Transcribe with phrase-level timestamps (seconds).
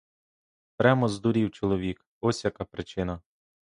[0.77, 3.21] Прямо здурів чоловік, ось яка причина!